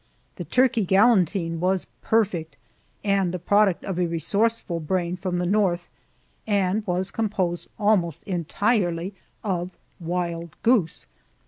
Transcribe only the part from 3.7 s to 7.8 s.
of a resourceful brain from the North, and was composed